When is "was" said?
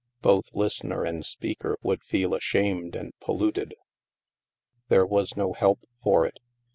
5.05-5.37